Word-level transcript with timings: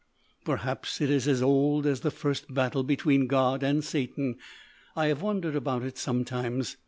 "Perhaps 0.43 0.99
it 0.99 1.11
is 1.11 1.27
as 1.27 1.43
old 1.43 1.85
as 1.85 1.99
the 1.99 2.09
first 2.09 2.51
battle 2.51 2.81
between 2.81 3.27
God 3.27 3.61
and 3.61 3.83
Satan. 3.83 4.37
I 4.95 5.05
have 5.09 5.21
wondered 5.21 5.55
about 5.55 5.83
it, 5.83 5.95
sometimes. 5.95 6.75